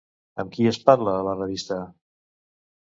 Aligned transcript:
Amb 0.43 0.55
qui 0.55 0.65
es 0.71 0.79
parla 0.89 1.15
a 1.19 1.29
la 1.29 1.37
revista? 1.39 1.81